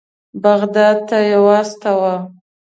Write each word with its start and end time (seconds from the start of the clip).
بغداد 0.43 0.97
ته 1.07 1.17
یې 1.29 1.37
واستاوه. 1.45 2.15